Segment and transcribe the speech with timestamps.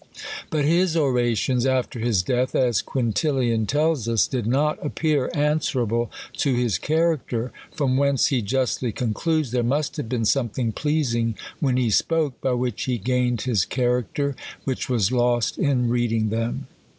[0.49, 6.55] But his orations after his death, as Quintilian tells us, did not appear answerable to
[6.55, 11.91] his character; from whence he justly concludes, there must have been something pleasing when he
[11.91, 13.43] spoke, by which he gained.
[13.43, 16.65] feis character, which was lost in reading them.